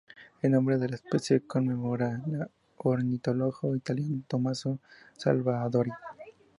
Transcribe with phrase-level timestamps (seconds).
[0.41, 4.79] El nombre de la especie conmemora al ornitólogo italiano Tommaso
[5.15, 5.91] Salvadori.